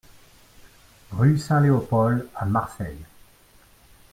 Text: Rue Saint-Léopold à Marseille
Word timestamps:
Rue 1.11 1.37
Saint-Léopold 1.37 2.27
à 2.33 2.45
Marseille 2.47 3.05